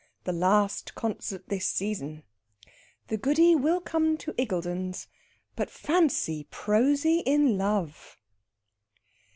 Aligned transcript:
THE 0.23 0.33
LAST 0.33 0.95
CONCERT 0.95 1.47
THIS 1.49 1.67
SEASON. 1.67 2.23
THE 3.09 3.17
GOODY 3.17 3.53
WILL 3.55 3.81
COME 3.81 4.17
TO 4.17 4.33
IGGULDEN'S. 4.35 5.05
BUT 5.55 5.69
FANCY 5.69 6.45
PROSY 6.49 7.19
IN 7.19 7.55
LOVE! 7.59 8.17